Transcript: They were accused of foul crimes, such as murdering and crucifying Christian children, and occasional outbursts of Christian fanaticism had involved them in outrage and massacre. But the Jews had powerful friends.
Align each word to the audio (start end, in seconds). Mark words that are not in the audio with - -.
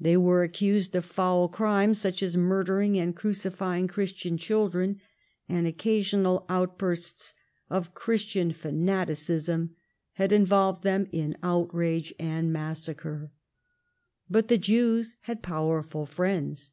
They 0.00 0.16
were 0.16 0.42
accused 0.42 0.96
of 0.96 1.04
foul 1.04 1.46
crimes, 1.48 2.00
such 2.00 2.20
as 2.20 2.36
murdering 2.36 2.98
and 2.98 3.14
crucifying 3.14 3.86
Christian 3.86 4.36
children, 4.36 4.98
and 5.48 5.68
occasional 5.68 6.44
outbursts 6.48 7.36
of 7.70 7.94
Christian 7.94 8.50
fanaticism 8.50 9.76
had 10.14 10.32
involved 10.32 10.82
them 10.82 11.06
in 11.12 11.38
outrage 11.44 12.12
and 12.18 12.52
massacre. 12.52 13.30
But 14.28 14.48
the 14.48 14.58
Jews 14.58 15.14
had 15.20 15.42
powerful 15.44 16.06
friends. 16.06 16.72